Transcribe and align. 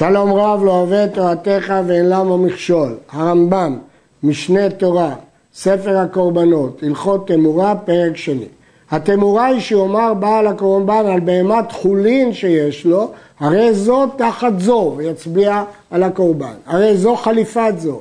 שלום 0.00 0.32
רב 0.32 0.64
לא 0.64 0.70
אוהב 0.70 0.92
את 0.92 1.14
תורתך 1.14 1.74
ואין 1.86 2.08
למה 2.08 2.36
מכשול. 2.36 2.96
הרמב"ם, 3.12 3.78
משנה 4.22 4.70
תורה, 4.70 5.14
ספר 5.54 5.98
הקורבנות, 5.98 6.82
הלכות 6.82 7.26
תמורה, 7.28 7.74
פרק 7.74 8.16
שני. 8.16 8.44
התמורה 8.90 9.46
היא 9.46 9.60
שיאמר 9.60 10.14
בעל 10.14 10.46
הקורבן 10.46 11.06
על 11.06 11.20
בהמת 11.20 11.72
חולין 11.72 12.32
שיש 12.32 12.84
לו, 12.84 13.10
הרי 13.40 13.74
זו 13.74 14.06
תחת 14.06 14.52
זו, 14.58 14.94
ויצביע 14.96 15.62
על 15.90 16.02
הקורבן. 16.02 16.54
הרי 16.66 16.96
זו 16.96 17.16
חליפת 17.16 17.74
זו. 17.78 18.00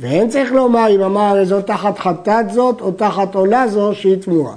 ואין 0.00 0.28
צריך 0.28 0.52
לומר 0.52 0.86
אם 0.94 1.02
אמר 1.02 1.20
הרי 1.20 1.46
זו 1.46 1.62
תחת 1.62 1.98
חטאת 1.98 2.50
זאת 2.50 2.80
או 2.80 2.92
תחת 2.92 3.34
עולה 3.34 3.68
זו 3.68 3.94
שהיא 3.94 4.16
תמורה. 4.22 4.54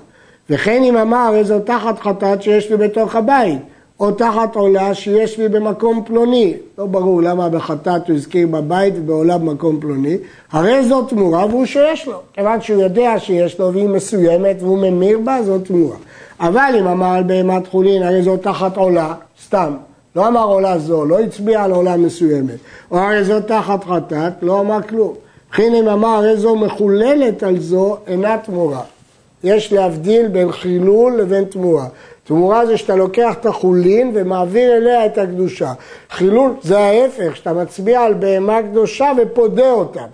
וכן 0.50 0.84
אם 0.84 0.98
אמר 0.98 1.18
הרי 1.18 1.44
זו 1.44 1.60
תחת 1.60 2.00
חטאת 2.00 2.42
שיש 2.42 2.72
לי 2.72 2.78
בתוך 2.78 3.16
הבית. 3.16 3.60
או 4.04 4.12
תחת 4.12 4.56
עולה 4.56 4.94
שיש 4.94 5.38
לי 5.40 5.50
במקום 5.50 6.04
פלוני. 6.06 6.54
לא 6.78 6.86
ברור 6.86 7.22
למה 7.22 7.50
בחטאת 7.50 8.08
הוא 8.08 8.16
הזכיר 8.16 8.48
בבית 8.48 8.94
ובעולה 8.98 9.38
במקום 9.38 9.80
פלוני. 9.80 10.18
הרי 10.52 10.84
זו 10.84 11.04
תמורה 11.04 11.46
והוא 11.46 11.66
שיש 11.66 12.08
לו. 12.08 12.20
כיוון 12.34 12.62
שהוא 12.62 12.82
יודע 12.82 13.20
שיש 13.20 13.60
לו 13.60 13.74
והיא 13.74 13.90
מסוימת 13.90 14.56
והוא 14.60 14.78
ממיר 14.78 15.20
בה, 15.24 15.44
זו 15.44 15.60
תמורה. 15.60 15.96
אבל 16.40 16.76
אם 16.80 16.88
אמר 16.88 17.08
על 17.08 17.24
בהמת 17.24 17.68
חולין, 17.68 18.04
הרי 18.04 18.24
זו 18.24 18.38
תחת 18.38 18.78
עולה, 18.78 19.14
סתם. 19.46 19.74
לא 20.16 20.28
אמר 20.28 20.44
עולה 20.44 20.80
זו, 20.80 21.06
לא 21.06 21.20
הצביע 21.20 21.64
על 21.64 21.72
עולה 21.72 21.98
מסוימת. 21.98 22.58
או 22.92 22.98
הרי 22.98 23.24
זו 23.24 23.42
תחת 23.42 23.84
חטאת, 23.84 24.34
לא 24.42 24.60
אמר 24.60 24.82
כלום. 24.82 25.14
וכן 25.52 25.74
אם 25.76 25.88
אמר 25.88 26.08
הרי 26.08 26.38
זו 26.38 26.56
מחוללת 26.56 27.44
על 27.44 27.60
זו, 27.60 27.98
אינה 28.08 28.38
תמורה. 28.38 28.82
יש 29.44 29.74
להבדיל 29.74 30.28
בין 30.28 30.52
חילול 30.52 31.18
לבין 31.18 31.44
תמורה. 31.44 31.86
תמורה 32.24 32.66
זה 32.66 32.78
שאתה 32.78 32.96
לוקח 32.96 33.34
את 33.40 33.46
החולין 33.46 34.12
ומעביר 34.14 34.74
אליה 34.78 35.06
את 35.06 35.18
הקדושה. 35.18 35.74
חילול 36.10 36.52
זה 36.62 36.80
ההפך, 36.80 37.36
שאתה 37.36 37.54
מצביע 37.54 38.02
על 38.02 38.14
בהמה 38.14 38.62
קדושה 38.62 39.12
ופודה 39.18 39.72
אותה. 39.72 40.06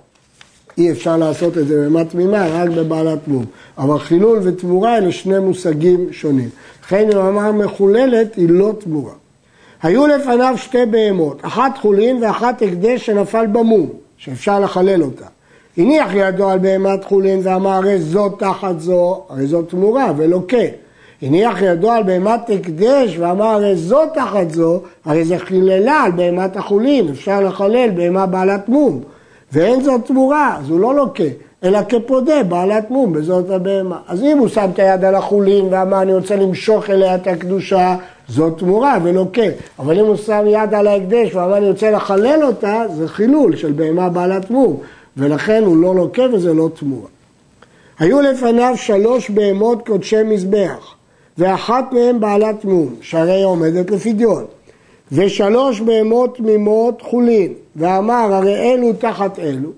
אי 0.77 0.91
אפשר 0.91 1.17
לעשות 1.17 1.57
את 1.57 1.67
זה 1.67 1.81
בהמה 1.81 2.05
תמימה, 2.05 2.47
רק 2.47 2.69
בבעלת 2.69 3.27
מום. 3.27 3.45
אבל 3.77 3.99
חילול 3.99 4.39
ותמורה 4.43 4.97
אלה 4.97 5.11
שני 5.11 5.39
מושגים 5.39 6.13
שונים. 6.13 6.49
לכן 6.83 7.11
אם 7.11 7.17
אמר 7.17 7.51
מחוללת 7.51 8.35
היא 8.35 8.49
לא 8.49 8.71
תמורה. 8.79 9.13
היו 9.83 10.07
לפניו 10.07 10.53
שתי 10.57 10.85
בהמות, 10.85 11.37
אחת 11.41 11.77
חולין 11.77 12.23
ואחת 12.23 12.61
הקדש 12.61 13.05
שנפל 13.05 13.47
במום, 13.47 13.89
שאפשר 14.17 14.59
לחלל 14.59 15.03
אותה. 15.03 15.25
הניח 15.77 16.11
ידו 16.13 16.49
על 16.49 16.59
בהמת 16.59 17.03
חולין 17.03 17.39
ואמר 17.43 17.69
הרי 17.69 17.99
זו 17.99 18.29
תחת 18.29 18.79
זו, 18.79 19.23
הרי 19.29 19.47
זו 19.47 19.61
תמורה 19.61 20.13
ולוקה. 20.17 20.57
הניח 21.21 21.61
ידו 21.61 21.91
על 21.91 22.03
בהמת 22.03 22.49
הקדש 22.49 23.17
ואמר 23.19 23.45
הרי 23.45 23.75
זו 23.75 23.99
תחת 24.13 24.51
זו, 24.51 24.81
הרי 25.05 25.25
זה 25.25 25.37
חיללה 25.37 26.01
על 26.03 26.11
בהמת 26.11 26.57
החולין, 26.57 27.09
אפשר 27.09 27.41
לחלל 27.41 27.89
בהמה 27.95 28.25
בעלת 28.25 28.69
מום. 28.69 29.01
ואין 29.53 29.81
זאת 29.81 30.05
תמורה, 30.05 30.57
אז 30.59 30.69
הוא 30.69 30.79
לא 30.79 30.95
לוקה, 30.95 31.23
אלא 31.63 31.79
כפודה, 31.89 32.43
בעלת 32.43 32.91
מום, 32.91 33.13
בזאת 33.13 33.49
הבהמה. 33.49 33.97
אז 34.07 34.23
אם 34.23 34.37
הוא 34.37 34.47
שם 34.47 34.69
את 34.73 34.79
היד 34.79 35.03
על 35.05 35.15
החולין 35.15 35.67
ואמר 35.71 36.01
אני 36.01 36.13
רוצה 36.13 36.35
למשוך 36.35 36.89
אליה 36.89 37.15
את 37.15 37.27
הקדושה, 37.27 37.95
זאת 38.27 38.57
תמורה 38.57 38.97
ולוקה. 39.03 39.41
אבל 39.79 39.99
אם 39.99 40.05
הוא 40.05 40.15
שם 40.15 40.43
יד 40.47 40.73
על 40.73 40.87
ההקדש 40.87 41.35
ואמר 41.35 41.57
אני 41.57 41.69
רוצה 41.69 41.91
לחלל 41.91 42.39
אותה, 42.43 42.83
זה 42.95 43.07
חילול 43.07 43.55
של 43.55 43.71
בהמה 43.71 44.09
בעלת 44.09 44.51
מום. 44.51 44.77
ולכן 45.17 45.63
הוא 45.65 45.77
לא 45.77 45.95
לוקה 45.95 46.23
וזה 46.33 46.53
לא 46.53 46.69
תמורה. 46.79 47.07
היו 47.99 48.21
לפניו 48.21 48.73
שלוש 48.77 49.29
בהמות 49.29 49.87
קודשי 49.87 50.23
מזבח. 50.23 50.98
ואחת 51.37 51.93
מהן 51.93 52.19
בעלת 52.19 52.65
מום, 52.65 52.95
שהרי 53.01 53.43
עומדת 53.43 53.91
לפדיון. 53.91 54.45
ושלוש 55.11 55.81
בהמות 55.81 56.37
תמימות 56.37 57.01
חולין, 57.01 57.53
ואמר 57.75 58.33
הרי 58.33 58.55
אלו 58.55 58.93
תחת 58.93 59.39
אלו, 59.39 59.69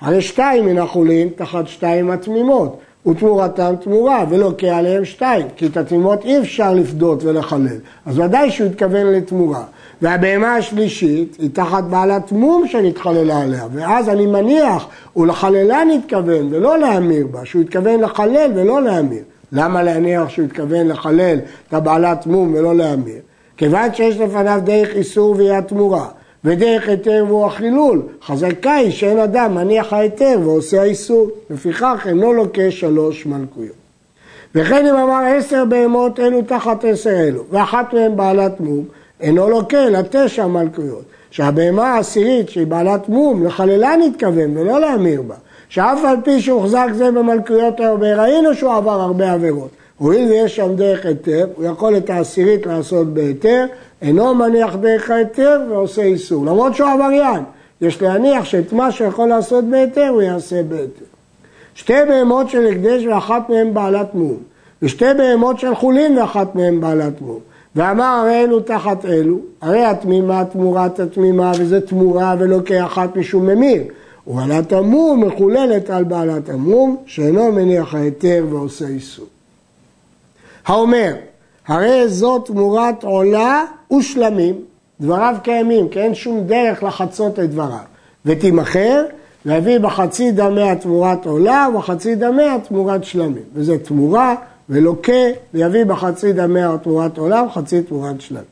הרי 0.00 0.22
שתיים 0.22 0.66
מן 0.66 0.78
החולין 0.78 1.28
תחת 1.36 1.68
שתיים 1.68 2.10
התמימות, 2.10 2.78
ותמורתם 3.06 3.74
תמורה, 3.80 4.24
ולוקח 4.30 4.68
עליהם 4.72 5.04
שתיים, 5.04 5.46
כי 5.56 5.66
את 5.66 5.76
התמימות 5.76 6.24
אי 6.24 6.38
אפשר 6.38 6.74
לפדות 6.74 7.24
ולחלל, 7.24 7.78
אז 8.06 8.18
ודאי 8.18 8.50
שהוא 8.50 8.66
התכוון 8.66 9.06
לתמורה. 9.06 9.64
והבהמה 10.02 10.56
השלישית 10.56 11.36
היא 11.38 11.50
תחת 11.52 11.84
בעלת 11.84 12.32
מום 12.32 12.68
שנתחללה 12.68 13.42
עליה, 13.42 13.66
ואז 13.72 14.08
אני 14.08 14.26
מניח, 14.26 14.86
ולחללה 15.16 15.84
נתכוון 15.84 16.54
ולא 16.54 16.78
להמיר 16.78 17.26
בה, 17.26 17.44
שהוא 17.44 17.62
התכוון 17.62 18.00
לחלל 18.00 18.50
ולא 18.54 18.82
להמיר. 18.82 19.22
למה 19.52 19.82
להניח 19.82 20.28
שהוא 20.28 20.44
התכוון 20.44 20.88
לחלל 20.88 21.38
את 21.68 21.74
הבעלת 21.74 22.26
מום 22.26 22.54
ולא 22.54 22.76
להמיר? 22.76 23.18
כיוון 23.56 23.94
שיש 23.94 24.16
לפניו 24.16 24.60
דרך 24.64 24.88
איסור 24.94 25.34
ואי 25.38 25.62
תמורה, 25.66 26.08
ודרך 26.44 26.88
היתר 26.88 27.24
והוא 27.28 27.46
החילול, 27.46 28.02
חזקה 28.26 28.74
היא 28.74 28.90
שאין 28.90 29.18
אדם 29.18 29.54
מניח 29.54 29.92
ההיתר 29.92 30.38
ועושה 30.44 30.80
האיסור, 30.80 31.30
לפיכך 31.50 32.06
אינו 32.06 32.32
לוקה 32.32 32.70
שלוש 32.70 33.26
מלכויות. 33.26 33.74
וכן 34.54 34.86
אם 34.86 34.94
אמר 34.96 35.22
עשר 35.36 35.64
בהמות 35.64 36.20
אלו 36.20 36.42
תחת 36.42 36.84
עשר 36.84 37.10
אלו, 37.10 37.44
ואחת 37.50 37.94
מהן 37.94 38.16
בעלת 38.16 38.60
מום, 38.60 38.84
אינו 39.20 39.48
לוקה 39.48 39.86
אלא 39.86 39.98
תשע 40.10 40.46
מלכויות. 40.46 41.02
שהבהמה 41.30 41.94
העשירית 41.94 42.48
שהיא 42.48 42.66
בעלת 42.66 43.08
מום, 43.08 43.46
לחללה 43.46 43.96
נתכוון 43.96 44.56
ולא 44.56 44.80
להמיר 44.80 45.22
בה. 45.22 45.34
שאף 45.70 46.04
על 46.04 46.16
פי 46.24 46.40
שהוחזק 46.40 46.88
זה 46.94 47.10
במלכויות 47.10 47.80
הרבה, 47.80 48.22
ראינו 48.22 48.54
שהוא 48.54 48.72
עבר 48.72 49.00
הרבה 49.00 49.32
עבירות. 49.32 49.70
הואיל 49.98 50.28
ויש 50.28 50.56
שם 50.56 50.74
דרך 50.76 51.06
היתר, 51.06 51.46
הוא 51.56 51.64
יכול 51.64 51.96
את 51.96 52.10
העשירית 52.10 52.66
לעשות 52.66 53.14
בהיתר, 53.14 53.66
אינו 54.02 54.34
מניח 54.34 54.76
דרך 54.76 55.10
ההיתר 55.10 55.60
ועושה 55.68 56.02
איסור, 56.02 56.46
למרות 56.46 56.74
שהוא 56.74 56.88
עבריין. 56.88 57.42
יש 57.80 58.02
להניח 58.02 58.44
שאת 58.44 58.72
מה 58.72 58.92
שיכול 58.92 59.28
לעשות 59.28 59.64
בהיתר 59.64 60.08
הוא 60.08 60.22
יעשה 60.22 60.62
בהיתר. 60.62 61.04
שתי 61.74 61.94
בהמות 62.08 62.50
של 62.50 62.66
הקדש 62.66 63.06
ואחת 63.06 63.50
מהן 63.50 63.74
בעלת 63.74 64.14
מום, 64.14 64.36
ושתי 64.82 65.14
בהמות 65.18 65.58
של 65.58 65.74
חולין 65.74 66.18
ואחת 66.18 66.54
מהן 66.54 66.80
בעלת 66.80 67.20
מום. 67.20 67.38
ואמר 67.76 68.04
הרי 68.04 68.44
אלו 68.44 68.60
תחת 68.60 69.04
אלו, 69.04 69.36
הרי 69.60 69.84
התמימה 69.84 70.44
תמורת 70.44 71.00
התמימה 71.00 71.52
וזה 71.58 71.80
תמורה 71.80 72.34
ולא 72.38 72.58
כאחת 72.64 73.16
משום 73.16 73.46
ממיר. 73.46 73.82
ובעלת 74.30 74.72
המום 74.72 75.24
מחוללת 75.24 75.90
על 75.90 76.04
בעלת 76.04 76.48
המום, 76.48 76.96
שאינו 77.06 77.52
מניח 77.52 77.94
ההיתר 77.94 78.44
ועושה 78.50 78.86
איסור. 78.86 79.26
האומר, 80.66 81.14
הרי 81.68 82.08
זאת 82.08 82.46
תמורת 82.46 83.04
עולה 83.04 83.64
ושלמים, 83.98 84.54
דבריו 85.00 85.36
קיימים, 85.42 85.88
כי 85.88 86.00
אין 86.00 86.14
שום 86.14 86.40
דרך 86.46 86.82
לחצות 86.82 87.38
את 87.38 87.50
דבריו. 87.50 87.78
ותימכר, 88.26 89.04
להביא 89.44 89.78
בחצי 89.78 90.32
דמיה 90.32 90.76
תמורת 90.76 91.26
עולה 91.26 91.66
ובחצי 91.74 92.14
דמיה 92.14 92.56
תמורת 92.68 93.04
שלמים. 93.04 93.42
וזה 93.54 93.78
תמורה 93.78 94.34
ולוקה, 94.68 95.22
ויביא 95.54 95.84
בחצי 95.84 96.32
דמיה 96.32 96.76
תמורת 96.82 97.18
עולה 97.18 97.42
ובחצי 97.42 97.82
תמורת 97.82 98.20
שלמים. 98.20 98.44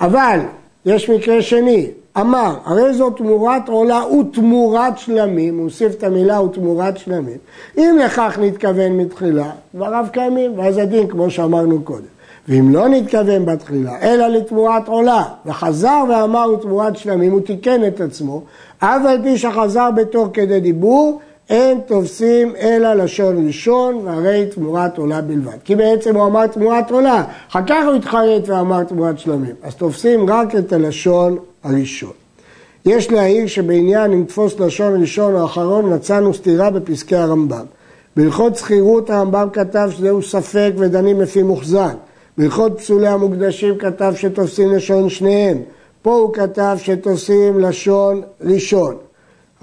אבל 0.00 0.40
יש 0.86 1.10
מקרה 1.10 1.42
שני, 1.42 1.90
אמר, 2.20 2.54
הרי 2.64 2.94
זו 2.94 3.10
תמורת 3.10 3.68
עולה 3.68 4.02
ותמורת 4.06 4.98
שלמים, 4.98 5.56
הוא 5.56 5.64
הוסיף 5.64 5.94
את 5.94 6.04
המילה 6.04 6.40
ותמורת 6.40 6.98
שלמים. 6.98 7.38
אם 7.78 7.98
לכך 8.04 8.38
נתכוון 8.42 8.92
מתחילה, 8.92 9.50
דבריו 9.74 10.06
קיימים, 10.12 10.58
ואז 10.58 10.78
הדין 10.78 11.08
כמו 11.08 11.30
שאמרנו 11.30 11.82
קודם. 11.82 12.14
ואם 12.48 12.74
לא 12.74 12.88
נתכוון 12.88 13.46
בתחילה, 13.46 13.92
אלא 14.02 14.26
לתמורת 14.26 14.88
עולה, 14.88 15.24
וחזר 15.46 16.04
ואמר 16.08 16.52
ותמורת 16.52 16.96
שלמים, 16.96 17.32
הוא 17.32 17.40
תיקן 17.40 17.86
את 17.86 18.00
עצמו, 18.00 18.42
אף 18.78 19.06
על 19.06 19.22
פי 19.22 19.38
שחזר 19.38 19.90
בתוך 19.90 20.28
כדי 20.32 20.60
דיבור, 20.60 21.20
אין 21.50 21.80
תופסים 21.86 22.56
אלא 22.56 22.94
לשון 22.94 23.46
ראשון, 23.46 24.00
והרי 24.04 24.46
תמורת 24.54 24.98
עולה 24.98 25.20
בלבד. 25.20 25.56
כי 25.64 25.76
בעצם 25.76 26.16
הוא 26.16 26.26
אמר 26.26 26.46
תמורת 26.46 26.90
עולה, 26.90 27.24
אחר 27.50 27.60
כך 27.66 27.84
הוא 27.86 27.94
התחרט 27.94 28.48
ואמר 28.48 28.84
תמורת 28.84 29.18
שלמים. 29.18 29.54
אז 29.62 29.74
תופסים 29.74 30.30
רק 30.30 30.56
את 30.56 30.72
הלשון 30.72 31.38
הראשון. 31.64 32.12
יש 32.86 33.10
להעיר 33.10 33.46
שבעניין 33.46 34.12
אם 34.12 34.24
תפוס 34.28 34.60
לשון 34.60 35.00
ראשון 35.00 35.34
או 35.34 35.44
אחרון 35.44 35.94
מצאנו 35.94 36.34
סתירה 36.34 36.70
בפסקי 36.70 37.16
הרמב"ם. 37.16 37.64
בהלכות 38.16 38.56
שכירות 38.56 39.10
הרמב"ם 39.10 39.48
כתב 39.52 39.88
שזהו 39.92 40.22
ספק 40.22 40.72
ודנים 40.76 41.20
לפי 41.20 41.42
מוחזן. 41.42 41.94
בהלכות 42.38 42.78
פסולי 42.78 43.08
המוקדשים 43.08 43.78
כתב 43.78 44.12
שתופסים 44.16 44.72
לשון 44.72 45.08
שניהם. 45.08 45.58
פה 46.02 46.14
הוא 46.14 46.34
כתב 46.34 46.76
שתופסים 46.80 47.60
לשון 47.60 48.22
ראשון. 48.40 48.96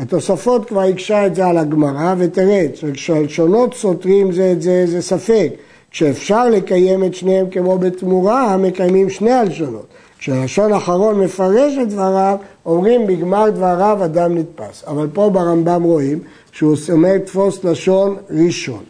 התוספות 0.02 0.68
כבר 0.68 0.82
הקשה 0.82 1.26
את 1.26 1.36
זה 1.36 1.46
על 1.46 1.58
הגמרא, 1.58 2.16
ותראה, 2.18 2.66
כשהלשונות 2.94 3.74
סותרים 3.74 4.32
זה 4.32 4.52
את 4.52 4.62
זה, 4.62 4.84
זה 4.88 5.02
ספק. 5.02 5.50
כשאפשר 5.92 6.50
לקיים 6.50 7.04
את 7.04 7.16
שניהם 7.16 7.50
כמו 7.50 7.78
בתמורה, 7.78 8.58
מקיימים 8.58 9.10
שני 9.10 9.32
הלשונות. 9.32 9.86
כשהלשון 10.20 10.74
האחרון 10.74 11.20
מפרש 11.20 11.74
את 11.82 11.90
דבריו, 11.90 12.38
אומרים 12.66 13.08
בגמר 13.08 13.50
דבריו 13.50 14.06
אדם 14.06 14.38
נתפס. 14.38 14.84
אבל 14.88 15.08
פה 15.14 15.30
ברמב"ם 15.30 15.84
רואים 15.84 16.20
שהוא 16.52 16.76
אומר 16.92 17.18
תפוס 17.18 17.64
לשון 17.64 18.18
ראשון. 18.30 18.84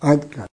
עד 0.00 0.24
כאן. 0.30 0.51